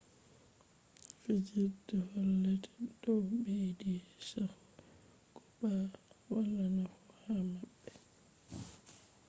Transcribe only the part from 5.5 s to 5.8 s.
to